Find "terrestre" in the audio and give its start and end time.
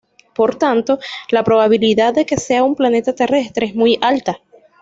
3.13-3.67